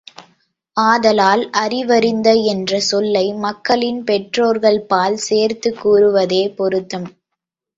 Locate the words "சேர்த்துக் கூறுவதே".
5.27-6.43